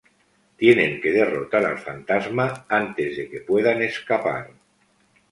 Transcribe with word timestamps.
Tienen 0.57 0.99
que 0.99 1.11
derrotar 1.11 1.63
al 1.63 1.77
fantasma 1.77 2.65
antes 2.69 3.17
de 3.17 3.29
que 3.29 3.41
puedan 3.41 3.83
escapar. 3.83 4.49